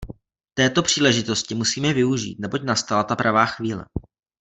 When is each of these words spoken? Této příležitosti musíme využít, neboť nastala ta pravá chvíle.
Této 0.53 0.81
příležitosti 0.83 1.55
musíme 1.55 1.93
využít, 1.93 2.39
neboť 2.39 2.63
nastala 2.63 3.03
ta 3.03 3.15
pravá 3.15 3.45
chvíle. 3.45 3.85